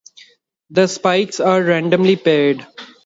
The 0.71 0.87
spikes 0.87 1.39
are 1.39 1.61
randomly 1.61 2.15
paired. 2.15 2.65